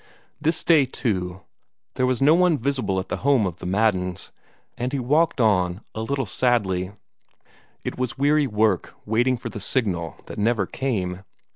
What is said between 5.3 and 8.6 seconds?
on, a little sadly. It was weary